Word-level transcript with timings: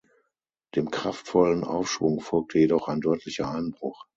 Dem 0.75 0.89
kraftvollen 0.89 1.63
Aufschwung 1.63 2.21
folgte 2.21 2.57
jedoch 2.57 2.87
ein 2.87 3.01
deutlicher 3.01 3.51
Einbruch. 3.51 4.07